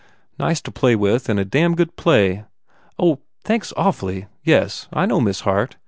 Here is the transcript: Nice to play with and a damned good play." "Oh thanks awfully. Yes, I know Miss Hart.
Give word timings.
Nice 0.39 0.61
to 0.63 0.71
play 0.71 0.95
with 0.95 1.29
and 1.29 1.39
a 1.39 1.45
damned 1.45 1.77
good 1.77 1.95
play." 1.95 2.43
"Oh 2.97 3.19
thanks 3.43 3.71
awfully. 3.77 4.25
Yes, 4.43 4.87
I 4.91 5.05
know 5.05 5.21
Miss 5.21 5.41
Hart. 5.41 5.75